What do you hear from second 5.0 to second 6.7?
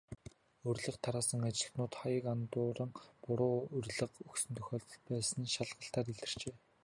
байсан нь шалгалтаар илэрчээ.